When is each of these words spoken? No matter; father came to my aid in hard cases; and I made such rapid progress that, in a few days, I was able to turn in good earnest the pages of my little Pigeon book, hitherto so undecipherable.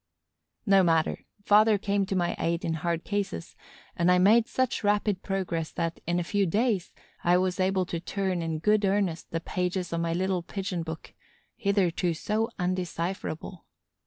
No 0.65 0.81
matter; 0.81 1.25
father 1.45 1.77
came 1.77 2.07
to 2.07 2.15
my 2.15 2.35
aid 2.39 2.65
in 2.65 2.73
hard 2.73 3.03
cases; 3.03 3.55
and 3.95 4.11
I 4.11 4.17
made 4.17 4.47
such 4.47 4.83
rapid 4.83 5.21
progress 5.21 5.71
that, 5.73 5.99
in 6.07 6.19
a 6.19 6.23
few 6.23 6.47
days, 6.47 6.91
I 7.23 7.37
was 7.37 7.59
able 7.59 7.85
to 7.85 7.99
turn 7.99 8.41
in 8.41 8.57
good 8.57 8.83
earnest 8.83 9.29
the 9.29 9.39
pages 9.39 9.93
of 9.93 10.01
my 10.01 10.13
little 10.13 10.41
Pigeon 10.41 10.81
book, 10.81 11.13
hitherto 11.55 12.15
so 12.15 12.49
undecipherable. 12.57 13.67